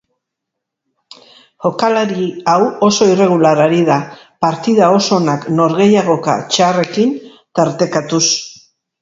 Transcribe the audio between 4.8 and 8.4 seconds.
oso onak norgehiagoka txarrekin tartekatuz.